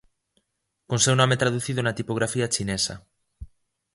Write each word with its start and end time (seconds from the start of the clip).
Con 0.89 0.99
seu 1.05 1.15
nome 1.21 1.39
traducido 1.41 1.79
na 1.83 1.97
tipografía 1.99 2.51
chinesa. 2.55 2.95